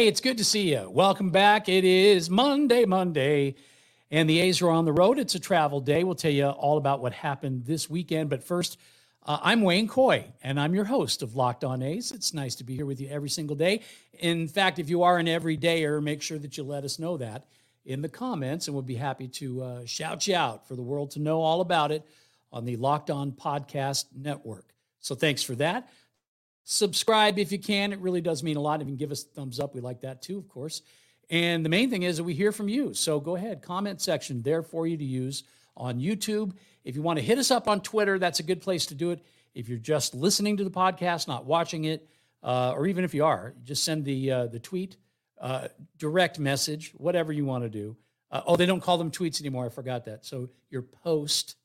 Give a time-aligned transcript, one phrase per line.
[0.00, 0.88] Hey, it's good to see you.
[0.88, 1.68] Welcome back.
[1.68, 3.56] It is Monday, Monday,
[4.10, 5.18] and the A's are on the road.
[5.18, 6.04] It's a travel day.
[6.04, 8.30] We'll tell you all about what happened this weekend.
[8.30, 8.78] But first,
[9.26, 12.12] uh, I'm Wayne Coy, and I'm your host of Locked On A's.
[12.12, 13.82] It's nice to be here with you every single day.
[14.20, 17.44] In fact, if you are an everydayer, make sure that you let us know that
[17.84, 21.10] in the comments, and we'll be happy to uh, shout you out for the world
[21.10, 22.06] to know all about it
[22.54, 24.64] on the Locked On Podcast Network.
[25.00, 25.90] So thanks for that.
[26.70, 27.92] Subscribe if you can.
[27.92, 28.80] It really does mean a lot.
[28.80, 30.82] If you can give us thumbs up, we like that too, of course.
[31.28, 32.94] And the main thing is that we hear from you.
[32.94, 35.42] So go ahead, comment section there for you to use
[35.76, 36.52] on YouTube.
[36.84, 39.10] If you want to hit us up on Twitter, that's a good place to do
[39.10, 39.20] it.
[39.52, 42.08] If you're just listening to the podcast, not watching it,
[42.40, 44.96] uh, or even if you are, just send the uh, the tweet,
[45.40, 45.66] uh,
[45.98, 47.96] direct message, whatever you want to do.
[48.30, 49.66] Uh, oh, they don't call them tweets anymore.
[49.66, 50.24] I forgot that.
[50.24, 51.56] So your post.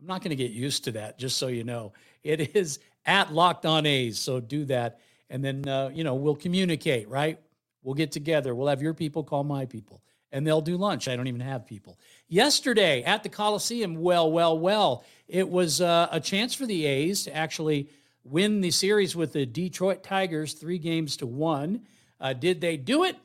[0.00, 1.92] I'm not going to get used to that, just so you know.
[2.22, 2.78] It is
[3.08, 4.18] at Locked On A's.
[4.18, 5.00] So do that.
[5.30, 7.40] And then, uh, you know, we'll communicate, right?
[7.82, 8.54] We'll get together.
[8.54, 11.08] We'll have your people call my people and they'll do lunch.
[11.08, 11.98] I don't even have people.
[12.28, 17.24] Yesterday at the Coliseum, well, well, well, it was uh, a chance for the A's
[17.24, 17.88] to actually
[18.24, 21.86] win the series with the Detroit Tigers, three games to one.
[22.20, 23.16] Uh, did they do it?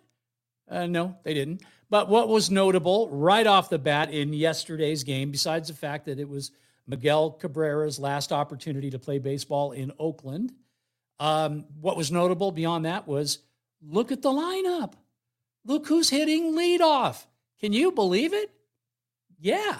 [0.69, 1.61] Uh, no, they didn't.
[1.89, 6.19] But what was notable right off the bat in yesterday's game, besides the fact that
[6.19, 6.51] it was
[6.87, 10.53] Miguel Cabrera's last opportunity to play baseball in Oakland.
[11.19, 13.39] Um, what was notable beyond that was
[13.81, 14.93] look at the lineup.
[15.65, 17.25] Look who's hitting leadoff.
[17.59, 18.51] Can you believe it?
[19.39, 19.79] Yeah,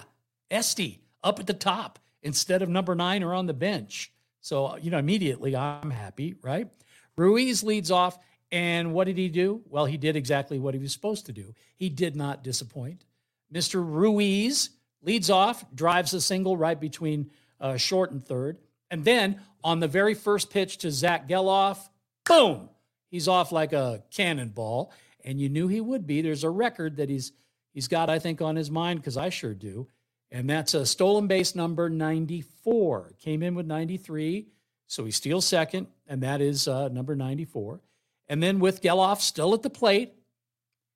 [0.49, 4.11] Esty up at the top instead of number nine or on the bench.
[4.39, 6.69] So, you know, immediately I'm happy, right?
[7.17, 8.17] Ruiz leads off.
[8.51, 9.63] And what did he do?
[9.67, 11.55] Well, he did exactly what he was supposed to do.
[11.75, 13.03] He did not disappoint.
[13.51, 13.83] Mr.
[13.83, 14.69] Ruiz
[15.03, 18.57] leads off, drives a single right between uh, short and third.
[18.89, 21.77] And then on the very first pitch to Zach Gelof,
[22.25, 22.69] boom,
[23.09, 24.91] he's off like a cannonball.
[25.23, 26.21] And you knew he would be.
[26.21, 27.31] There's a record that he's
[27.73, 29.87] he's got, I think, on his mind because I sure do.
[30.31, 33.13] And that's a stolen base number 94.
[33.21, 34.47] Came in with 93,
[34.87, 37.81] so he steals second, and that is uh, number 94.
[38.27, 40.13] And then with Gelof still at the plate,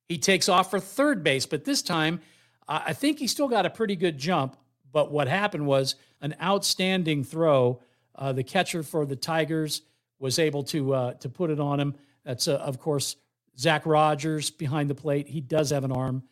[0.08, 2.20] he takes off for third base, but this time
[2.68, 4.56] I think he still got a pretty good jump,
[4.92, 7.80] but what happened was an outstanding throw.
[8.14, 9.82] Uh, the catcher for the Tigers
[10.18, 11.94] was able to uh, to put it on him.
[12.24, 13.16] That's uh, of course
[13.58, 15.28] Zach Rogers behind the plate.
[15.28, 16.24] He does have an arm,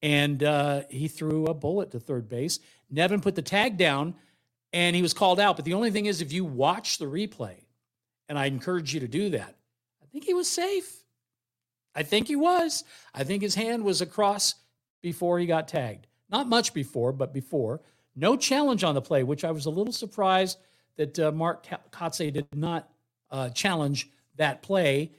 [0.00, 2.58] and uh, he threw a bullet to third base.
[2.90, 4.14] Nevin put the tag down,
[4.72, 5.56] and he was called out.
[5.56, 7.56] But the only thing is, if you watch the replay,
[8.28, 9.56] and I encourage you to do that,
[10.02, 11.02] I think he was safe.
[11.94, 12.84] I think he was.
[13.14, 14.54] I think his hand was across
[15.02, 16.06] before he got tagged.
[16.30, 17.80] Not much before, but before.
[18.16, 20.58] No challenge on the play, which I was a little surprised
[20.96, 22.88] that uh, Mark Kotsay did not
[23.30, 25.12] uh, challenge that play,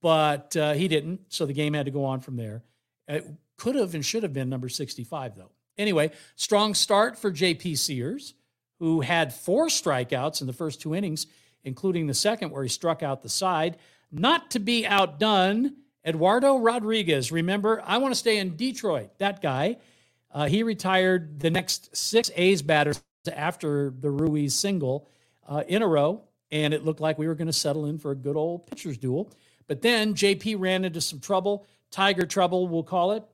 [0.00, 1.20] but uh, he didn't.
[1.28, 2.62] So the game had to go on from there.
[3.08, 3.26] It
[3.56, 5.50] could have and should have been number 65, though.
[5.78, 8.34] Anyway, strong start for JP Sears,
[8.78, 11.26] who had four strikeouts in the first two innings,
[11.64, 13.76] including the second where he struck out the side.
[14.10, 15.76] Not to be outdone,
[16.06, 19.10] Eduardo Rodriguez, remember, I want to stay in Detroit.
[19.18, 19.78] That guy,
[20.32, 23.02] uh, he retired the next six A's batters
[23.34, 25.08] after the Ruiz single
[25.48, 26.22] uh, in a row,
[26.52, 28.96] and it looked like we were going to settle in for a good old pitcher's
[28.96, 29.32] duel.
[29.66, 33.24] But then JP ran into some trouble, Tiger trouble, we'll call it.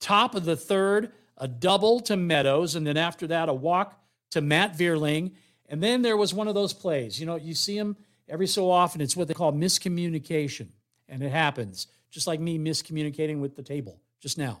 [0.00, 3.98] Top of the third, a double to Meadows, and then after that, a walk
[4.32, 5.32] to Matt Vierling.
[5.66, 7.18] And then there was one of those plays.
[7.18, 7.96] You know, you see them
[8.28, 9.00] every so often.
[9.00, 10.68] It's what they call miscommunication
[11.08, 14.60] and it happens, just like me miscommunicating with the table just now.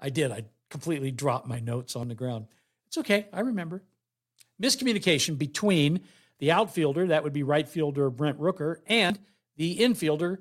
[0.00, 0.32] I did.
[0.32, 2.46] I completely dropped my notes on the ground.
[2.86, 3.26] It's okay.
[3.32, 3.82] I remember.
[4.60, 6.00] Miscommunication between
[6.38, 9.18] the outfielder, that would be right fielder Brent Rooker, and
[9.56, 10.38] the infielder,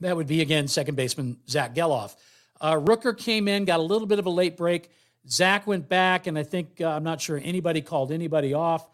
[0.00, 2.14] that would be again second baseman Zach Gelof.
[2.60, 4.90] Uh, Rooker came in, got a little bit of a late break.
[5.28, 8.88] Zach went back, and I think uh, I'm not sure anybody called anybody off.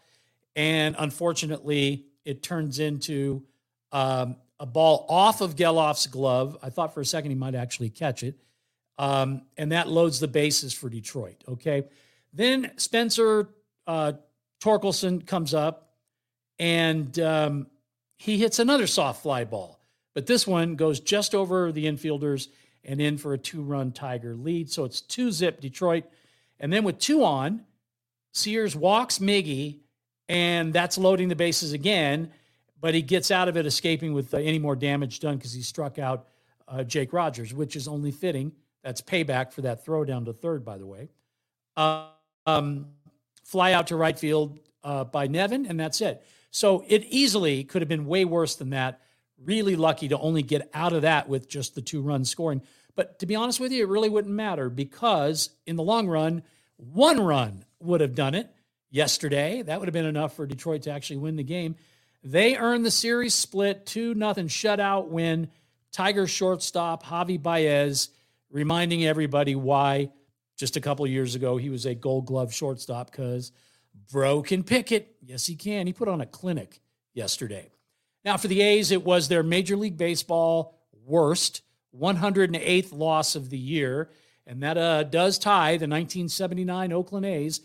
[0.55, 3.43] And unfortunately, it turns into
[3.91, 6.57] um, a ball off of Gelof's glove.
[6.61, 8.35] I thought for a second he might actually catch it.
[8.97, 11.43] Um, and that loads the bases for Detroit.
[11.47, 11.83] Okay.
[12.31, 13.49] Then Spencer
[13.87, 14.13] uh,
[14.61, 15.93] Torkelson comes up
[16.59, 17.67] and um,
[18.17, 19.79] he hits another soft fly ball.
[20.13, 22.49] But this one goes just over the infielders
[22.83, 24.71] and in for a two run Tiger lead.
[24.71, 26.05] So it's two zip Detroit.
[26.59, 27.65] And then with two on,
[28.33, 29.79] Sears walks Miggy,
[30.27, 32.31] and that's loading the bases again.
[32.83, 35.61] But he gets out of it, escaping with uh, any more damage done because he
[35.61, 36.27] struck out
[36.67, 38.51] uh, Jake Rogers, which is only fitting.
[38.83, 41.07] That's payback for that throw down to third, by the way.
[41.77, 42.07] Uh,
[42.45, 42.87] um,
[43.45, 46.25] fly out to right field uh, by Nevin, and that's it.
[46.51, 48.99] So it easily could have been way worse than that.
[49.41, 52.61] Really lucky to only get out of that with just the two runs scoring.
[52.95, 56.43] But to be honest with you, it really wouldn't matter because in the long run,
[56.75, 58.53] one run would have done it
[58.91, 59.61] yesterday.
[59.61, 61.77] That would have been enough for Detroit to actually win the game.
[62.23, 65.49] They earned the series split 2 nothing shutout win.
[65.91, 68.09] Tiger shortstop Javi Baez
[68.49, 70.09] reminding everybody why
[70.55, 73.51] just a couple years ago he was a gold glove shortstop because
[74.11, 75.15] bro can pick it.
[75.21, 75.85] Yes, he can.
[75.85, 76.79] He put on a clinic
[77.13, 77.69] yesterday.
[78.23, 81.61] Now, for the A's, it was their Major League Baseball worst
[81.97, 84.09] 108th loss of the year.
[84.47, 87.61] And that uh, does tie the 1979 Oakland A's,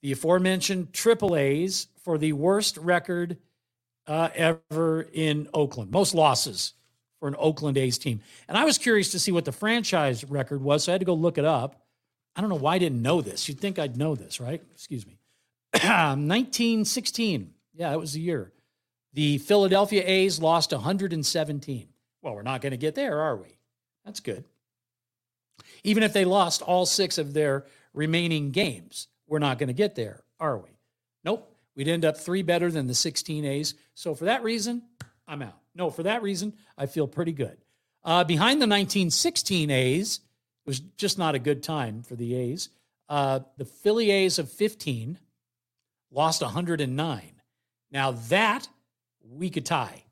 [0.00, 3.36] the aforementioned Triple A's, for the worst record
[4.10, 5.92] uh, ever in Oakland.
[5.92, 6.74] Most losses
[7.20, 8.20] for an Oakland A's team.
[8.48, 11.04] And I was curious to see what the franchise record was, so I had to
[11.04, 11.86] go look it up.
[12.34, 13.48] I don't know why I didn't know this.
[13.48, 14.60] You'd think I'd know this, right?
[14.72, 15.20] Excuse me.
[15.74, 17.54] 1916.
[17.74, 18.52] Yeah, that was the year.
[19.12, 21.88] The Philadelphia A's lost 117.
[22.22, 23.58] Well, we're not going to get there, are we?
[24.04, 24.44] That's good.
[25.84, 27.64] Even if they lost all six of their
[27.94, 30.70] remaining games, we're not going to get there, are we?
[31.22, 31.49] Nope.
[31.74, 33.74] We'd end up three better than the 16 A's.
[33.94, 34.82] So for that reason,
[35.26, 35.58] I'm out.
[35.74, 37.56] No, for that reason, I feel pretty good.
[38.04, 42.70] Uh, behind the 1916 A's, it was just not a good time for the A's.
[43.08, 45.18] Uh, the Philly A's of 15
[46.10, 47.22] lost 109.
[47.90, 48.68] Now that
[49.22, 50.04] we could tie.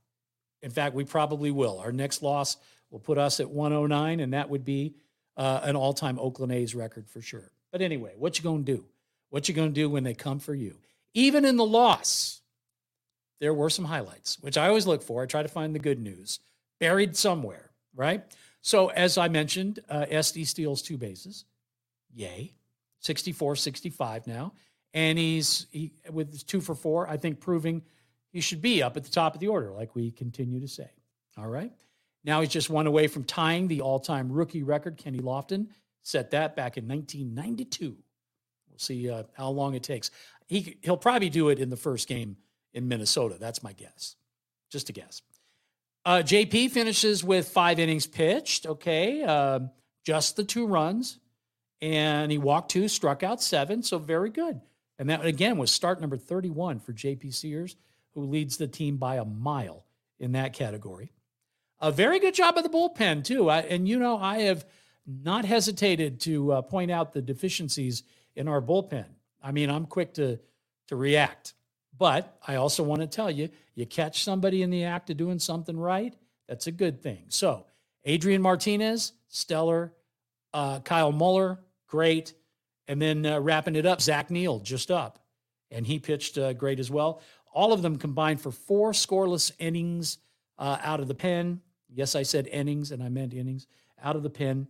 [0.63, 1.79] In fact, we probably will.
[1.79, 2.57] Our next loss
[2.91, 4.95] will put us at 109, and that would be
[5.37, 7.53] uh, an all-time Oakland A's record for sure.
[7.71, 8.85] But anyway, what you gonna do?
[9.31, 10.79] What you gonna do when they come for you?
[11.15, 12.41] Even in the loss,
[13.41, 15.23] there were some highlights, which I always look for.
[15.23, 16.41] I try to find the good news
[16.81, 18.25] buried somewhere, right?
[18.61, 21.45] So as I mentioned, uh, Esty steals two bases.
[22.15, 22.55] Yay.
[23.01, 24.53] 64 65 now.
[24.95, 27.83] And he's he, with two for four, I think proving
[28.31, 30.91] he should be up at the top of the order, like we continue to say.
[31.37, 31.73] All right.
[32.25, 34.97] Now he's just one away from tying the all time rookie record.
[34.97, 35.69] Kenny Lofton
[36.03, 37.97] set that back in 1992.
[38.69, 40.11] We'll see uh, how long it takes.
[40.49, 42.39] He, he'll probably do it in the first game
[42.73, 43.37] in Minnesota.
[43.39, 44.17] That's my guess.
[44.71, 45.23] Just a guess.
[46.05, 48.67] Uh, JP finishes with five innings pitched.
[48.67, 49.23] Okay.
[49.23, 49.61] Uh,
[50.05, 51.21] just the two runs.
[51.83, 53.83] And he walked two, struck out seven.
[53.83, 54.61] So very good.
[54.99, 57.77] And that, again, was start number 31 for JP Sears,
[58.15, 59.85] who leads the team by a mile
[60.19, 61.13] in that category.
[61.81, 63.49] A very good job of the bullpen, too.
[63.49, 64.65] I, and, you know, I have
[65.07, 68.03] not hesitated to uh, point out the deficiencies
[68.35, 69.05] in our bullpen.
[69.43, 70.39] I mean, I'm quick to,
[70.89, 71.55] to react.
[71.97, 75.39] But I also want to tell you, you catch somebody in the act of doing
[75.39, 76.15] something right,
[76.47, 77.25] that's a good thing.
[77.29, 77.67] So,
[78.05, 79.93] Adrian Martinez, stellar.
[80.55, 82.35] Uh, Kyle Muller, great.
[82.87, 85.19] And then uh, wrapping it up, Zach Neal, just up.
[85.71, 87.21] And he pitched uh, great as well.
[87.53, 90.19] All of them combined for four scoreless innings
[90.59, 91.61] uh, out of the pen.
[91.93, 93.67] Yes, I said innings and I meant innings
[94.03, 94.69] out of the pen.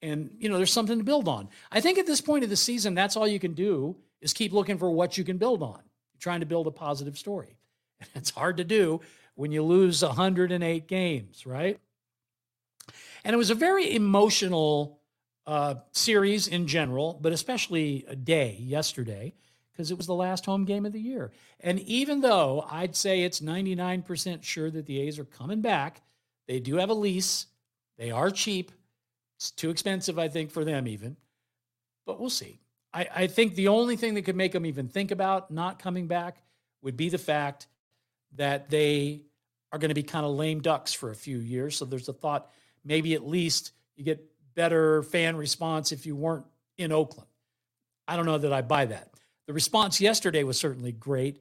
[0.00, 1.48] And, you know, there's something to build on.
[1.70, 4.52] I think at this point of the season, that's all you can do is keep
[4.52, 5.80] looking for what you can build on.
[6.12, 7.56] You're trying to build a positive story.
[8.00, 9.00] And it's hard to do
[9.34, 11.80] when you lose 108 games, right?
[13.24, 15.00] And it was a very emotional
[15.48, 19.34] uh, series in general, but especially a day yesterday
[19.72, 21.30] because it was the last home game of the year.
[21.60, 26.02] And even though I'd say it's 99% sure that the A's are coming back,
[26.48, 27.46] they do have a lease.
[27.96, 28.72] They are cheap.
[29.36, 31.16] It's too expensive, I think, for them even.
[32.06, 32.58] But we'll see.
[32.92, 36.06] I, I think the only thing that could make them even think about not coming
[36.06, 36.42] back
[36.82, 37.66] would be the fact
[38.36, 39.22] that they
[39.72, 41.76] are going to be kind of lame ducks for a few years.
[41.76, 42.50] So there's a thought
[42.84, 47.28] maybe at least you get better fan response if you weren't in Oakland.
[48.06, 49.10] I don't know that I buy that.
[49.46, 51.40] The response yesterday was certainly great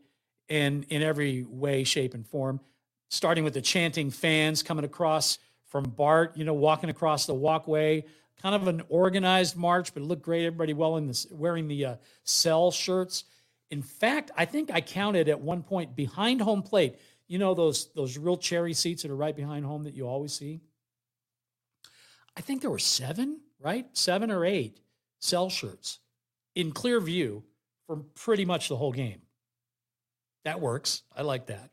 [0.50, 2.60] and in every way, shape, and form,
[3.10, 8.06] starting with the chanting fans coming across from BART, you know, walking across the walkway,
[8.42, 10.46] kind of an organized march, but it looked great.
[10.46, 13.24] Everybody well in this, wearing the uh, cell shirts.
[13.72, 16.96] In fact, I think I counted at one point behind home plate.
[17.28, 20.34] You know those those real cherry seats that are right behind home that you always
[20.34, 20.62] see.
[22.38, 23.86] I think there were seven, right?
[23.94, 24.80] Seven or eight
[25.20, 26.00] cell shirts
[26.56, 27.44] in clear view
[27.88, 29.22] for pretty much the whole game.
[30.46, 31.02] That works.
[31.16, 31.72] I like that.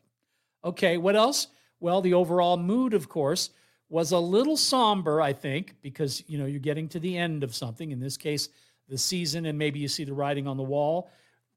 [0.63, 1.47] Okay, what else?
[1.79, 3.51] Well, the overall mood, of course,
[3.89, 7.55] was a little somber, I think, because you know you're getting to the end of
[7.55, 7.91] something.
[7.91, 8.49] In this case,
[8.87, 11.09] the season, and maybe you see the writing on the wall.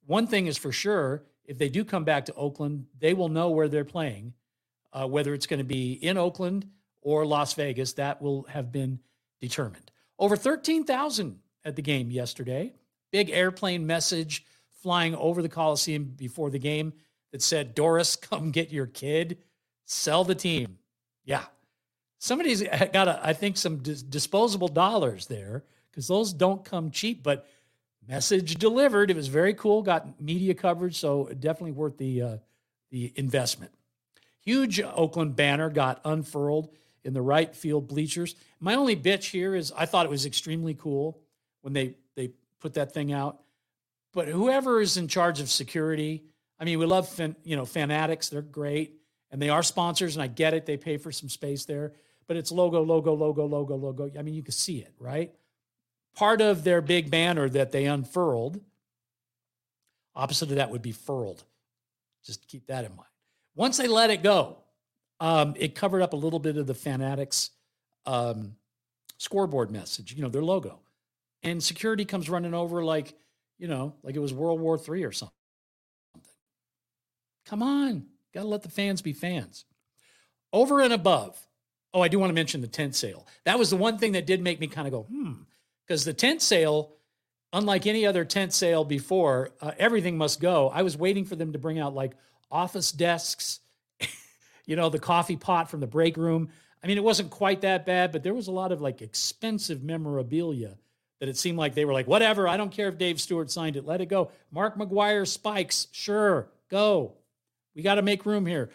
[0.06, 3.50] One thing is for sure: if they do come back to Oakland, they will know
[3.50, 4.34] where they're playing,
[4.92, 6.66] uh, whether it's going to be in Oakland
[7.00, 7.94] or Las Vegas.
[7.94, 9.00] That will have been
[9.40, 9.90] determined.
[10.18, 12.72] Over 13,000 at the game yesterday.
[13.10, 14.44] Big airplane message
[14.82, 16.92] flying over the Coliseum before the game
[17.32, 19.38] that said, Doris, come get your kid,
[19.84, 20.78] sell the team.
[21.24, 21.44] Yeah.
[22.18, 27.22] Somebody's got, a, I think, some dis- disposable dollars there because those don't come cheap,
[27.22, 27.46] but
[28.06, 29.10] message delivered.
[29.10, 32.36] It was very cool, got media coverage, so definitely worth the, uh,
[32.90, 33.72] the investment.
[34.40, 36.70] Huge Oakland banner got unfurled
[37.04, 38.34] in the right field bleachers.
[38.60, 41.20] My only bitch here is I thought it was extremely cool
[41.62, 43.40] when they they put that thing out.
[44.12, 46.24] But whoever is in charge of security,
[46.58, 50.22] I mean, we love fan, you know fanatics; they're great, and they are sponsors, and
[50.22, 50.66] I get it.
[50.66, 51.92] They pay for some space there,
[52.28, 54.10] but it's logo, logo, logo, logo, logo.
[54.16, 55.32] I mean, you can see it, right?
[56.14, 58.60] Part of their big banner that they unfurled.
[60.14, 61.42] Opposite of that would be furled.
[62.24, 63.08] Just keep that in mind.
[63.56, 64.58] Once they let it go,
[65.20, 67.50] um, it covered up a little bit of the fanatics
[68.04, 68.54] um,
[69.16, 70.80] scoreboard message, you know, their logo.
[71.42, 73.14] And security comes running over like,
[73.58, 75.34] you know, like it was World War III or something.
[77.46, 79.64] Come on, got to let the fans be fans.
[80.52, 81.40] Over and above,
[81.94, 83.26] oh, I do want to mention the tent sale.
[83.44, 85.32] That was the one thing that did make me kind of go, hmm,
[85.86, 86.92] because the tent sale,
[87.52, 90.68] unlike any other tent sale before, uh, everything must go.
[90.68, 92.12] I was waiting for them to bring out like
[92.50, 93.60] office desks,
[94.66, 96.50] you know, the coffee pot from the break room.
[96.82, 99.82] I mean, it wasn't quite that bad, but there was a lot of like expensive
[99.82, 100.76] memorabilia
[101.20, 103.76] that it seemed like they were like, whatever, I don't care if Dave Stewart signed
[103.76, 104.30] it, let it go.
[104.52, 107.14] Mark McGwire spikes, sure, go.
[107.74, 108.70] We got to make room here.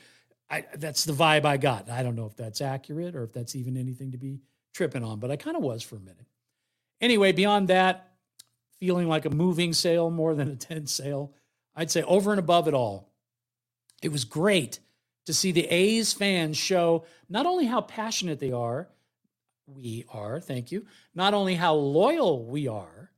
[0.50, 1.90] I, that's the vibe I got.
[1.90, 4.42] I don't know if that's accurate or if that's even anything to be
[4.74, 6.28] tripping on, but I kind of was for a minute.
[7.02, 8.12] Anyway, beyond that,
[8.80, 11.34] feeling like a moving sale more than a tent sale,
[11.76, 13.10] I'd say over and above it all,
[14.02, 14.80] it was great
[15.26, 18.90] to see the A's fans show not only how passionate they are,
[19.66, 20.86] we are, thank you,
[21.16, 23.12] not only how loyal we are,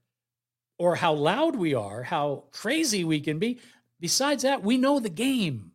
[0.77, 3.59] or how loud we are, how crazy we can be.
[3.99, 5.71] Besides that, we know the game.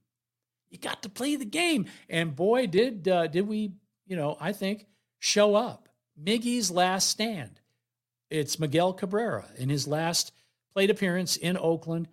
[0.71, 3.73] You got to play the game, and boy, did uh, did we,
[4.07, 4.87] you know, I think
[5.19, 5.89] show up.
[6.23, 7.61] Miggy's last stand.
[8.31, 10.33] It's Miguel Cabrera in his last
[10.73, 12.09] plate appearance in Oakland,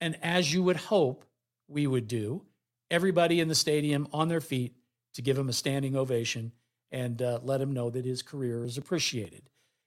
[0.00, 1.24] and as you would hope
[1.68, 2.42] we would do,
[2.90, 4.74] everybody in the stadium on their feet
[5.14, 6.52] to give him a standing ovation
[6.90, 9.42] and uh, let him know that his career is appreciated.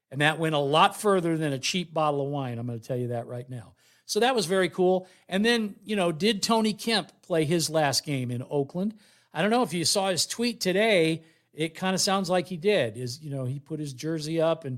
[0.10, 2.60] And that went a lot further than a cheap bottle of wine.
[2.60, 3.74] I'm going to tell you that right now.
[4.14, 5.08] So that was very cool.
[5.28, 8.94] And then, you know, did Tony Kemp play his last game in Oakland?
[9.34, 11.24] I don't know if you saw his tweet today.
[11.52, 12.96] It kind of sounds like he did.
[12.96, 14.78] Is you know he put his jersey up, and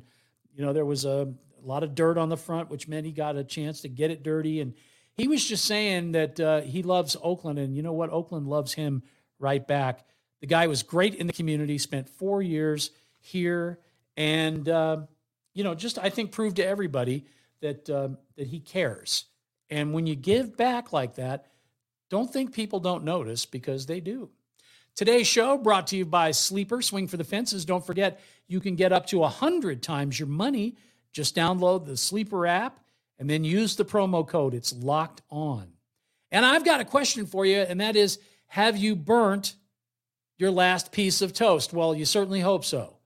[0.56, 3.12] you know there was a, a, lot of dirt on the front, which meant he
[3.12, 4.62] got a chance to get it dirty.
[4.62, 4.74] And
[5.16, 8.12] he was just saying that uh, he loves Oakland, and you know what?
[8.12, 9.04] Oakland loves him
[9.38, 10.06] right back.
[10.40, 13.80] The guy was great in the community, spent four years here,
[14.16, 15.00] and uh,
[15.54, 17.26] you know, just I think proved to everybody
[17.62, 19.26] that uh, that he cares.
[19.70, 21.48] And when you give back like that,
[22.10, 24.30] don't think people don't notice because they do.
[24.96, 27.66] Today's show brought to you by Sleeper Swing for the Fences.
[27.66, 30.78] Don't forget, you can get up to 100 times your money.
[31.12, 32.80] Just download the Sleeper app
[33.20, 34.54] and then use the promo code.
[34.54, 35.74] It's locked on.
[36.32, 39.56] And I've got a question for you, and that is Have you burnt
[40.38, 41.74] your last piece of toast?
[41.74, 42.98] Well, you certainly hope so.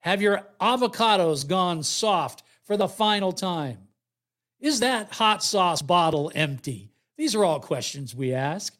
[0.00, 3.78] Have your avocados gone soft for the final time?
[4.60, 6.92] Is that hot sauce bottle empty?
[7.16, 8.76] These are all questions we ask.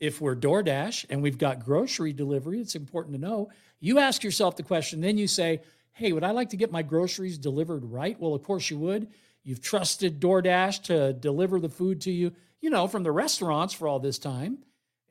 [0.00, 3.50] If we're DoorDash and we've got grocery delivery, it's important to know.
[3.78, 5.60] You ask yourself the question, then you say,
[5.92, 8.18] Hey, would I like to get my groceries delivered right?
[8.18, 9.06] Well, of course you would.
[9.44, 13.86] You've trusted DoorDash to deliver the food to you, you know, from the restaurants for
[13.86, 14.58] all this time.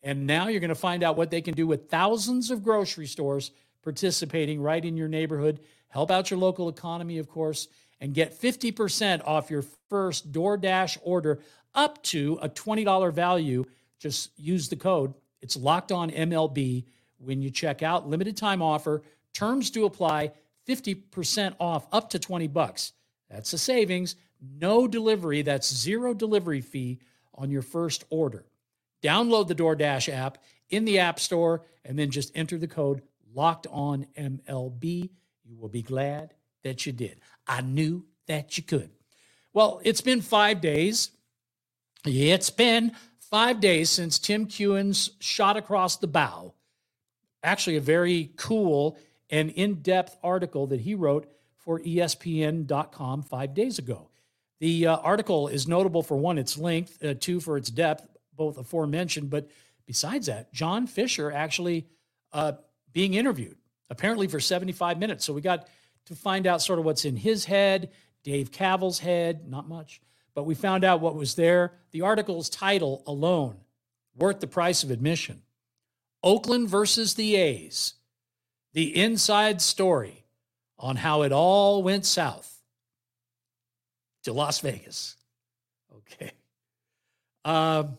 [0.04, 3.08] And now you're going to find out what they can do with thousands of grocery
[3.08, 3.52] stores
[3.84, 5.62] participating right in your neighborhood.
[5.88, 7.70] Help out your local economy, of course,
[8.00, 11.40] and get 50% off your first DoorDash order
[11.74, 13.66] up to a $20 value.
[14.00, 15.14] Just use the code.
[15.42, 16.86] It's locked on MLB
[17.18, 18.08] when you check out.
[18.08, 19.02] Limited time offer.
[19.34, 20.32] Terms do apply.
[20.68, 22.94] 50% off up to 20 bucks.
[23.30, 24.16] That's a savings.
[24.42, 25.42] No delivery.
[25.42, 27.00] That's zero delivery fee
[27.34, 28.46] on your first order.
[29.02, 30.40] Download the DoorDash app
[30.70, 33.02] in the App Store and then just enter the code
[33.34, 35.10] locked on MLB.
[35.46, 36.34] You will be glad
[36.64, 37.20] that you did.
[37.48, 38.90] I knew that you could.
[39.54, 41.12] Well, it's been five days.
[42.06, 46.54] It's been five days since Tim Keown's shot across the bow
[47.44, 48.98] actually a very cool
[49.30, 54.10] and in depth article that he wrote for ESPN.com five days ago.
[54.60, 58.58] The uh, article is notable for one, its length, uh, two, for its depth, both
[58.58, 59.30] aforementioned.
[59.30, 59.50] But
[59.86, 61.88] besides that, John Fisher actually
[62.34, 62.54] uh,
[62.92, 63.58] being interviewed,
[63.90, 65.26] apparently for 75 minutes.
[65.26, 65.68] So we got
[66.08, 67.92] to find out sort of what's in his head,
[68.24, 70.02] Dave Kaval's head, not much,
[70.34, 71.74] but we found out what was there.
[71.92, 73.58] The article's title alone,
[74.16, 75.42] worth the price of admission.
[76.24, 77.94] Oakland versus the A's,
[78.74, 80.26] the inside story
[80.80, 82.62] on how it all went south
[84.24, 85.16] to Las Vegas.
[85.96, 86.32] Okay.
[87.46, 87.98] Um,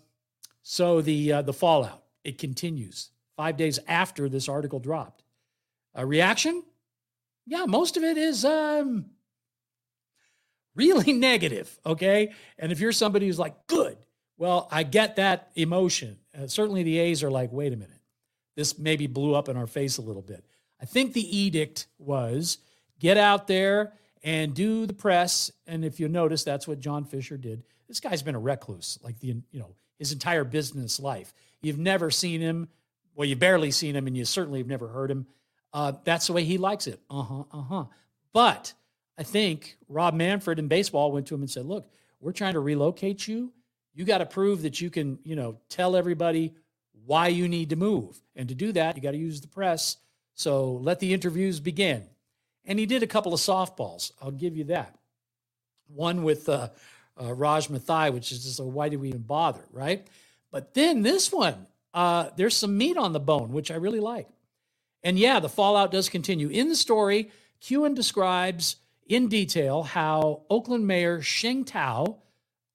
[0.62, 5.22] so the uh, the fallout it continues five days after this article dropped.
[5.94, 6.62] A reaction?
[7.48, 9.06] Yeah, most of it is um,
[10.74, 11.78] really negative.
[11.84, 13.96] Okay, and if you're somebody who's like, good,
[14.36, 16.18] well, I get that emotion.
[16.38, 18.00] Uh, certainly, the A's are like, wait a minute,
[18.54, 20.44] this maybe blew up in our face a little bit.
[20.80, 22.58] I think the edict was
[22.98, 25.50] get out there and do the press.
[25.66, 27.62] And if you notice, that's what John Fisher did.
[27.88, 31.32] This guy's been a recluse, like the you know his entire business life.
[31.62, 32.68] You've never seen him.
[33.14, 35.26] Well, you've barely seen him, and you certainly have never heard him.
[35.72, 37.00] Uh, that's the way he likes it.
[37.10, 37.44] Uh huh.
[37.52, 37.84] Uh huh.
[38.32, 38.72] But
[39.18, 42.60] I think Rob Manfred in baseball went to him and said, "Look, we're trying to
[42.60, 43.52] relocate you.
[43.94, 46.54] You got to prove that you can, you know, tell everybody
[47.04, 48.20] why you need to move.
[48.36, 49.96] And to do that, you got to use the press.
[50.34, 52.04] So let the interviews begin."
[52.64, 54.12] And he did a couple of softballs.
[54.20, 54.94] I'll give you that.
[55.88, 56.68] One with uh,
[57.20, 60.06] uh, Raj Mathai, which is just why did we even bother, right?
[60.50, 64.28] But then this one, uh, there's some meat on the bone, which I really like.
[65.02, 66.48] And yeah, the fallout does continue.
[66.48, 68.76] In the story, Keown describes
[69.06, 72.18] in detail how Oakland Mayor Sheng Thao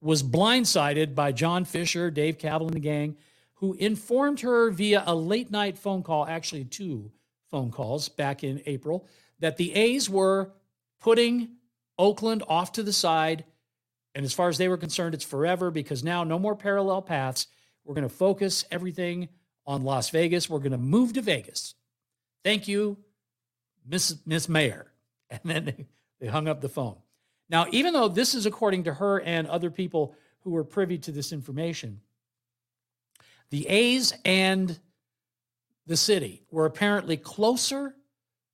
[0.01, 3.15] was blindsided by John Fisher, Dave Kaval, and the gang,
[3.56, 7.12] who informed her via a late night phone call, actually, two
[7.50, 9.08] phone calls back in April,
[9.39, 10.51] that the A's were
[11.00, 11.50] putting
[11.98, 13.46] Oakland off to the side.
[14.15, 17.47] And as far as they were concerned, it's forever because now no more parallel paths.
[17.86, 19.30] We're going to focus everything
[19.65, 20.50] on Las Vegas.
[20.50, 21.76] We're going to move to Vegas.
[22.43, 22.97] Thank you,
[23.88, 24.88] Miss, Miss Mayor.
[25.29, 25.86] And then they,
[26.19, 26.97] they hung up the phone.
[27.49, 31.12] Now, even though this is according to her and other people who were privy to
[31.12, 32.01] this information,
[33.49, 34.79] the A's and
[35.88, 37.95] the city were apparently closer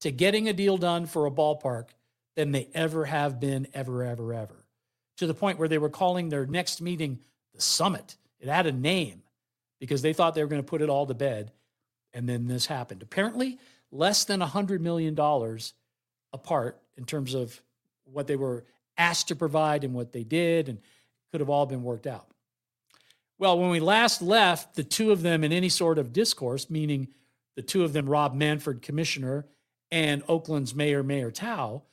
[0.01, 1.89] to getting a deal done for a ballpark
[2.35, 4.65] than they ever have been, ever, ever, ever.
[5.17, 7.19] To the point where they were calling their next meeting
[7.53, 8.15] the summit.
[8.39, 9.23] It had a name
[9.79, 11.51] because they thought they were going to put it all to bed.
[12.13, 13.01] And then this happened.
[13.03, 13.59] Apparently,
[13.91, 15.17] less than $100 million
[16.33, 17.61] apart in terms of
[18.05, 18.65] what they were
[18.97, 20.79] asked to provide and what they did, and
[21.31, 22.27] could have all been worked out.
[23.37, 27.07] Well, when we last left the two of them in any sort of discourse, meaning
[27.55, 29.45] the two of them, Rob Manfred, commissioner,
[29.91, 31.83] and Oakland's mayor, Mayor Thao,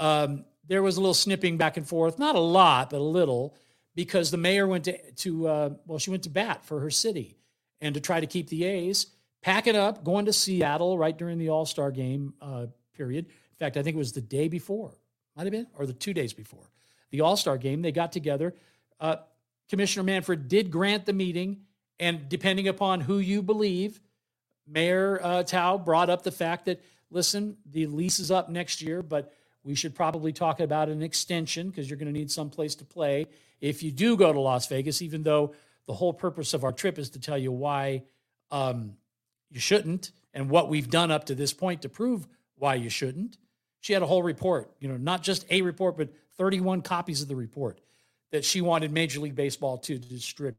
[0.00, 3.54] um, there was a little snipping back and forth, not a lot, but a little,
[3.94, 7.36] because the mayor went to, to uh, well, she went to bat for her city
[7.80, 9.06] and to try to keep the A's,
[9.46, 13.26] packing up, going to Seattle right during the All Star game uh, period.
[13.26, 14.90] In fact, I think it was the day before,
[15.36, 16.68] might have been, or the two days before
[17.12, 17.80] the All Star game.
[17.80, 18.56] They got together.
[18.98, 19.16] Uh,
[19.68, 21.60] Commissioner Manfred did grant the meeting,
[22.00, 24.00] and depending upon who you believe,
[24.66, 26.82] Mayor uh, Thao brought up the fact that
[27.12, 29.32] listen, the lease is up next year, but
[29.62, 32.84] we should probably talk about an extension because you're going to need some place to
[32.84, 33.26] play
[33.60, 35.54] if you do go to Las Vegas, even though
[35.86, 38.02] the whole purpose of our trip is to tell you why
[38.50, 38.96] um,
[39.50, 43.38] you shouldn't and what we've done up to this point to prove why you shouldn't.
[43.80, 47.28] She had a whole report, you know, not just a report, but 31 copies of
[47.28, 47.80] the report
[48.32, 50.56] that she wanted Major League Baseball to distribute.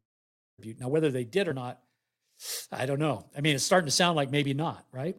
[0.80, 1.80] Now, whether they did or not,
[2.72, 3.26] I don't know.
[3.36, 5.18] I mean, it's starting to sound like maybe not, right?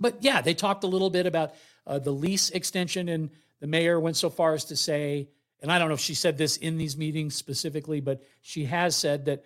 [0.00, 1.54] But yeah, they talked a little bit about
[1.86, 5.28] uh, the lease extension, and the mayor went so far as to say,
[5.60, 8.96] and I don't know if she said this in these meetings specifically, but she has
[8.96, 9.44] said that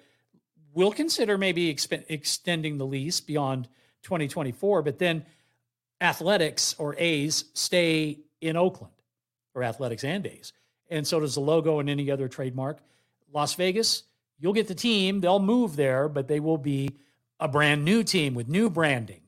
[0.73, 3.69] we'll consider maybe exp- extending the lease beyond
[4.03, 5.25] 2024, but then
[6.01, 8.95] athletics or A's stay in Oakland,
[9.55, 10.53] or athletics and A's.
[10.89, 12.79] And so does the logo and any other trademark.
[13.33, 14.05] Las Vegas,
[14.39, 16.91] you'll get the team, they'll move there, but they will be
[17.39, 19.21] a brand new team with new branding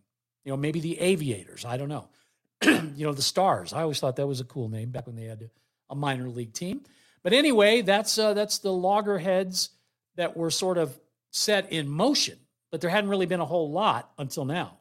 [0.45, 1.65] you know, maybe the Aviators.
[1.65, 2.09] I don't know.
[2.65, 3.73] you know, the Stars.
[3.73, 5.51] I always thought that was a cool name back when they had
[5.91, 6.83] a minor league team.
[7.23, 9.71] But anyway, that's uh, that's the loggerheads
[10.17, 10.99] that were sort of
[11.33, 12.39] set in motion,
[12.71, 14.79] but there hadn't really been a whole lot until now.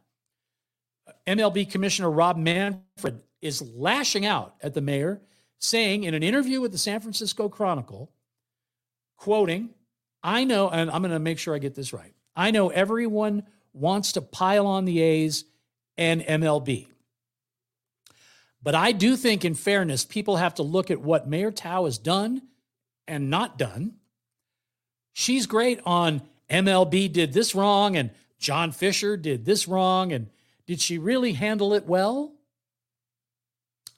[1.25, 5.21] MLB Commissioner Rob Manfred is lashing out at the mayor,
[5.57, 8.11] saying in an interview with the San Francisco Chronicle,
[9.17, 9.69] quoting,
[10.23, 12.13] I know, and I'm going to make sure I get this right.
[12.35, 15.45] I know everyone wants to pile on the A's
[15.97, 16.87] and MLB.
[18.63, 21.97] But I do think, in fairness, people have to look at what Mayor Thao has
[21.97, 22.43] done
[23.07, 23.95] and not done.
[25.13, 30.11] She's great on MLB did this wrong and John Fisher did this wrong.
[30.11, 30.29] And
[30.67, 32.33] did she really handle it well?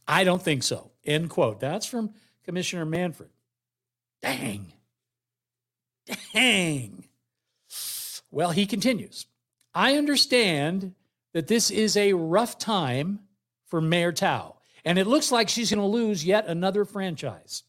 [0.08, 0.92] I don't think so.
[1.06, 1.60] End quote.
[1.60, 2.14] That's from
[2.44, 3.30] Commissioner Manfred.
[4.22, 4.74] Dang.
[6.34, 7.06] Dang.
[8.32, 9.26] Well, he continues.
[9.74, 10.94] I understand
[11.34, 13.20] that this is a rough time
[13.66, 17.64] for Mayor Thao, and it looks like she's going to lose yet another franchise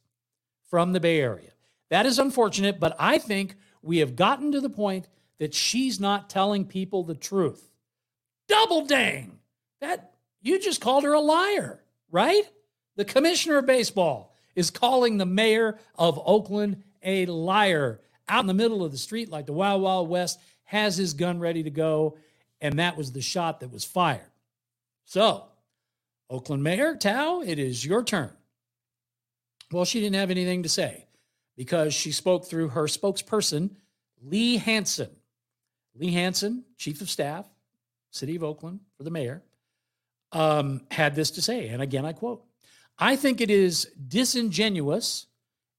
[0.68, 1.50] from the Bay Area.
[1.90, 6.30] That is unfortunate, but I think we have gotten to the point that she's not
[6.30, 7.70] telling people the truth.
[8.48, 9.38] Double dang.
[9.80, 12.44] That you just called her a liar, right?
[12.96, 18.54] The commissioner of baseball is calling the mayor of Oakland a liar out in the
[18.54, 22.16] middle of the street like the Wild Wild West, has his gun ready to go,
[22.60, 24.30] and that was the shot that was fired.
[25.04, 25.44] So,
[26.30, 28.30] Oakland Mayor Thao, it is your turn.
[29.70, 31.03] Well, she didn't have anything to say
[31.56, 33.70] because she spoke through her spokesperson,
[34.22, 35.10] Leigh Hanson.
[35.94, 37.46] Leigh Hanson, chief of staff,
[38.10, 39.42] city of Oakland for the mayor,
[40.32, 41.68] um, had this to say.
[41.68, 42.44] And again, I quote
[42.98, 45.26] I think it is disingenuous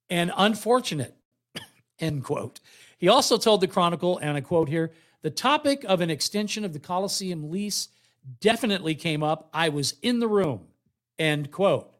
[0.09, 1.15] and unfortunate,
[1.99, 2.59] end quote.
[2.97, 6.73] He also told the Chronicle, and I quote here the topic of an extension of
[6.73, 7.89] the Coliseum lease
[8.41, 9.49] definitely came up.
[9.53, 10.67] I was in the room,
[11.17, 11.91] end quote.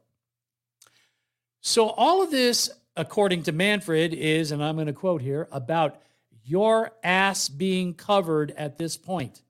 [1.62, 6.02] So, all of this, according to Manfred, is, and I'm going to quote here, about
[6.44, 9.42] your ass being covered at this point.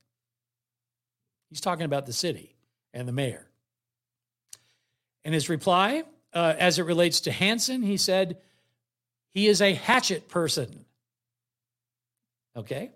[1.49, 2.55] He's talking about the city
[2.93, 3.47] and the mayor.
[5.23, 6.03] In his reply,
[6.33, 8.37] uh, as it relates to Hanson, he said,
[9.31, 10.85] he is a hatchet person.
[12.55, 12.91] Okay?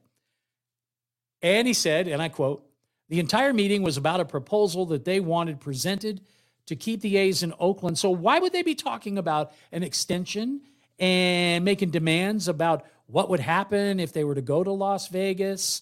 [1.41, 2.65] And he said, and I quote,
[3.09, 6.21] the entire meeting was about a proposal that they wanted presented
[6.69, 7.99] to keep the A's in Oakland.
[7.99, 10.61] So why would they be talking about an extension
[10.99, 15.81] and making demands about what would happen if they were to go to Las Vegas.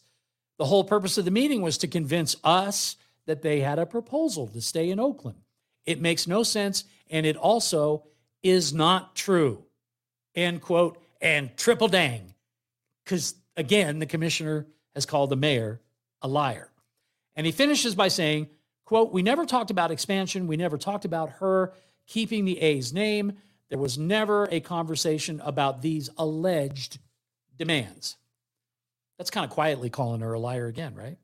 [0.58, 2.96] The whole purpose of the meeting was to convince us
[3.26, 5.40] that they had a proposal to stay in Oakland.
[5.86, 8.04] It makes no sense, and it also
[8.44, 9.64] is not true.
[10.36, 12.34] End quote, and triple dang.
[13.04, 15.82] Because again, the commissioner has called the mayor
[16.22, 16.72] a liar.
[17.36, 18.50] And he finishes by saying,
[18.88, 20.48] quote, we never talked about expansion.
[20.48, 21.74] We never talked about her
[22.08, 23.34] keeping the A's name.
[23.68, 26.98] There was never a conversation about these alleged
[27.58, 28.16] demands.
[29.18, 31.18] That's kind of quietly calling her a liar again, right?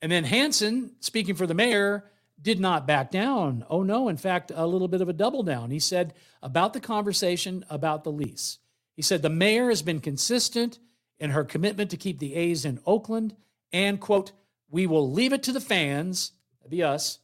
[0.00, 2.04] And then Hanson, speaking for the mayor,
[2.40, 3.66] did not back down.
[3.68, 4.08] Oh, no.
[4.08, 5.72] In fact, a little bit of a double down.
[5.72, 6.14] He said
[6.44, 8.58] about the conversation about the lease.
[8.94, 10.78] He said the mayor has been consistent
[11.18, 13.34] in her commitment to keep the A's in Oakland
[13.72, 14.30] and, quote,
[14.70, 16.32] we will leave it to the fans,
[16.68, 17.18] be us,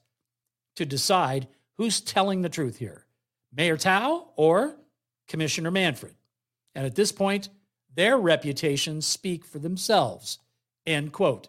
[0.75, 3.07] to decide who's telling the truth here
[3.55, 4.77] Mayor Thao or
[5.29, 6.15] Commissioner Manfred.
[6.75, 7.49] And at this point,
[7.95, 10.39] their reputations speak for themselves.
[10.87, 11.49] End quote.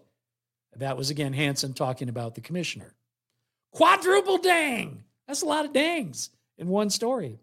[0.76, 2.94] That was again Hanson talking about the commissioner.
[3.72, 5.04] Quadruple dang.
[5.28, 7.40] That's a lot of dangs in one story.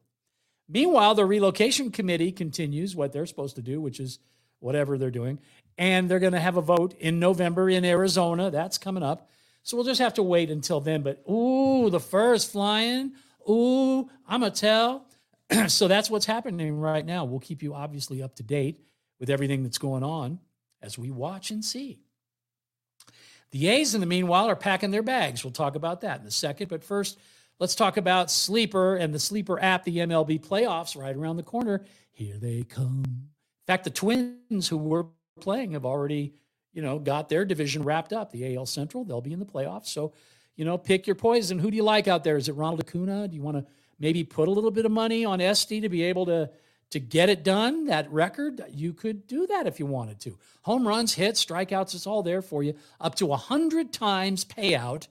[0.69, 4.19] Meanwhile, the relocation committee continues what they're supposed to do, which is
[4.61, 5.39] whatever they're doing.
[5.77, 8.51] And they're going to have a vote in November in Arizona.
[8.51, 9.29] That's coming up.
[9.63, 11.03] So we'll just have to wait until then.
[11.03, 13.13] But ooh, the fur is flying.
[13.49, 15.07] Ooh, I'm to tell.
[15.69, 17.25] so that's what's happening right now.
[17.25, 18.81] We'll keep you obviously up to date
[19.19, 20.39] with everything that's going on
[20.83, 22.01] as we watch and see.
[23.51, 25.45] The A's, in the meanwhile, are packing their bags.
[25.45, 26.69] We'll talk about that in a second.
[26.69, 27.19] But first,
[27.59, 31.85] let's talk about Sleeper and the Sleeper app, the MLB playoffs right around the corner.
[32.11, 33.05] Here they come.
[33.07, 35.07] In fact, the Twins, who were
[35.41, 36.35] playing, have already,
[36.73, 38.33] you know, got their division wrapped up.
[38.33, 39.87] The AL Central, they'll be in the playoffs.
[39.87, 40.13] So,
[40.57, 41.59] you know, pick your poison.
[41.59, 42.37] Who do you like out there?
[42.37, 43.29] Is it Ronald Acuna?
[43.29, 43.67] Do you want to
[43.99, 46.51] maybe put a little bit of money on Esty to be able to
[46.95, 50.39] to get it done, that record, you could do that if you wanted to.
[50.63, 52.75] Home runs, hits, strikeouts, it's all there for you.
[53.01, 55.09] Up to a 100 times payout.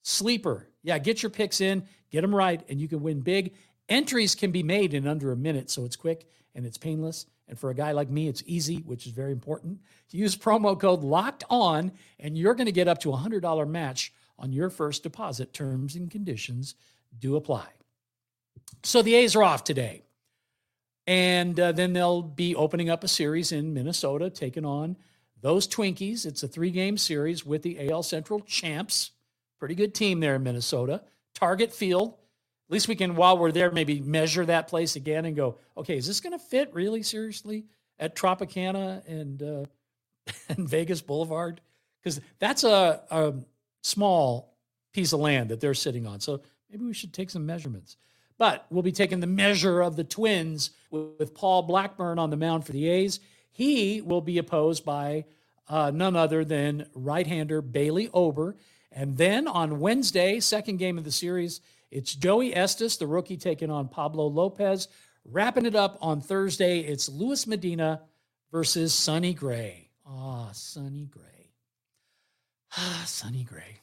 [0.00, 0.68] Sleeper.
[0.82, 3.52] Yeah, get your picks in, get them right, and you can win big.
[3.90, 7.26] Entries can be made in under a minute, so it's quick and it's painless.
[7.48, 9.80] And for a guy like me, it's easy, which is very important.
[10.10, 13.68] To use promo code LOCKED ON, and you're going to get up to a $100
[13.68, 15.52] match on your first deposit.
[15.52, 16.74] Terms and conditions
[17.18, 17.66] do apply.
[18.82, 20.02] So the A's are off today.
[21.06, 24.96] And uh, then they'll be opening up a series in Minnesota, taking on
[25.40, 26.26] those Twinkies.
[26.26, 29.12] It's a three game series with the AL Central champs.
[29.58, 31.02] Pretty good team there in Minnesota.
[31.34, 32.14] Target Field.
[32.68, 35.96] At least we can, while we're there, maybe measure that place again and go, okay,
[35.96, 37.64] is this going to fit really seriously
[37.98, 39.64] at Tropicana and uh,
[40.50, 41.62] and Vegas Boulevard?
[42.02, 43.34] Because that's a, a
[43.82, 44.54] small
[44.92, 46.20] piece of land that they're sitting on.
[46.20, 47.96] So maybe we should take some measurements.
[48.36, 52.66] But we'll be taking the measure of the Twins with, Paul Blackburn on the mound
[52.66, 53.18] for the A's.
[53.50, 55.24] He will be opposed by
[55.68, 58.56] uh, none other than right hander Bailey Ober.
[58.92, 63.70] And then on Wednesday, second game of the series, it's Joey Estes, the rookie, taking
[63.70, 64.88] on Pablo Lopez.
[65.24, 68.02] Wrapping it up on Thursday, it's Luis Medina
[68.50, 69.90] versus Sonny Gray.
[70.06, 71.52] Ah, Sonny Gray.
[72.76, 73.80] Ah, Sonny Gray.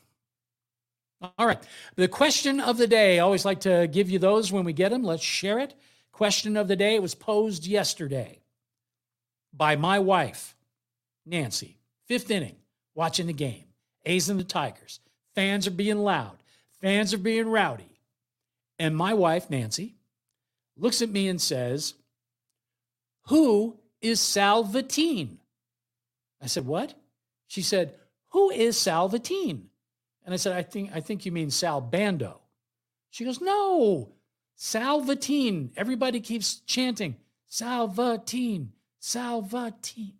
[1.38, 1.63] All right.
[1.96, 3.18] The question of the day.
[3.20, 5.04] I always like to give you those when we get them.
[5.04, 5.74] Let's share it.
[6.12, 8.41] Question of the day was posed yesterday
[9.54, 10.56] by my wife,
[11.26, 11.78] Nancy.
[12.08, 12.58] Fifth inning,
[12.94, 13.65] watching the game.
[14.06, 15.00] A's and the Tigers.
[15.34, 16.38] Fans are being loud.
[16.82, 17.94] Fans are being rowdy.
[18.78, 19.96] And my wife, Nancy,
[20.78, 21.94] looks at me and says,
[23.28, 25.38] Who is Salvatine?
[26.42, 26.94] I said, What?
[27.48, 27.96] She said,
[28.30, 29.64] Who is Salvatine?
[30.26, 32.42] And I said, I think, I think you mean Sal Bando.
[33.10, 34.12] She goes, No,
[34.58, 35.72] Salvatine.
[35.78, 37.16] Everybody keeps chanting,
[37.50, 38.70] Salvatine,
[39.02, 40.14] Salvatine.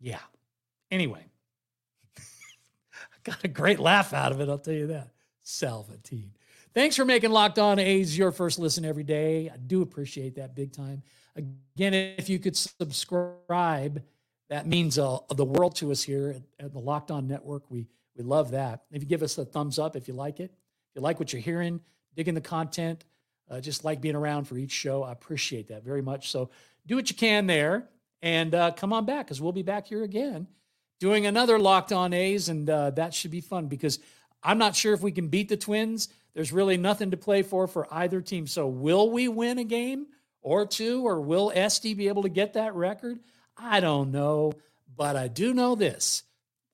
[0.00, 0.18] Yeah.
[0.90, 1.24] Anyway,
[2.18, 5.08] I got a great laugh out of it, I'll tell you that.
[5.44, 6.30] Salvatine.
[6.74, 9.50] Thanks for making Locked On A's your first listen every day.
[9.52, 11.02] I do appreciate that big time.
[11.36, 14.02] Again, if you could subscribe,
[14.48, 17.64] that means uh, the world to us here at, at the Locked On Network.
[17.70, 18.82] We we love that.
[18.90, 20.50] If you give us a thumbs up if you like it,
[20.90, 21.80] if you like what you're hearing,
[22.14, 23.04] digging the content,
[23.50, 26.30] uh, just like being around for each show, I appreciate that very much.
[26.30, 26.50] So
[26.86, 27.88] do what you can there,
[28.20, 30.46] and uh, come on back because we'll be back here again
[31.02, 33.98] doing another Locked On A's, and uh, that should be fun because
[34.42, 36.08] I'm not sure if we can beat the Twins.
[36.34, 38.46] There's really nothing to play for for either team.
[38.46, 40.06] So will we win a game
[40.40, 43.20] or two, or will Esty be able to get that record?
[43.56, 44.52] I don't know,
[44.96, 46.24] but I do know this.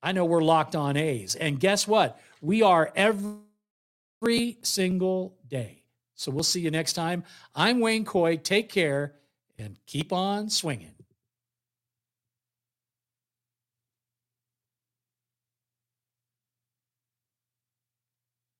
[0.02, 1.34] I know we're locked on A's.
[1.34, 2.20] And guess what?
[2.40, 5.82] We are every single day.
[6.14, 7.24] So we'll see you next time.
[7.54, 8.36] I'm Wayne Coy.
[8.36, 9.14] Take care
[9.58, 10.94] and keep on swinging.